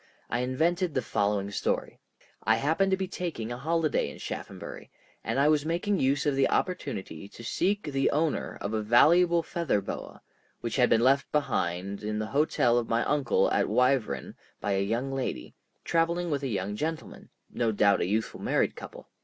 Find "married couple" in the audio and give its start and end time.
18.41-19.07